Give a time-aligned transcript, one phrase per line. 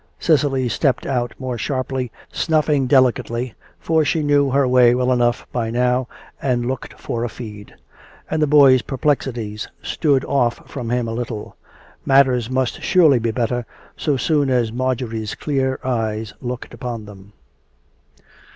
[0.17, 5.69] Cecily stepped out more sharply, snuffing delicately, for she knew her way well enough by
[5.69, 6.07] now,
[6.41, 7.75] and looked for a feed;
[8.27, 11.55] and the boy's perplexities stood off from him a little.
[12.03, 13.63] Matters must surely be better
[13.95, 17.33] so soon as Marjorie's clear eyes looked upon them.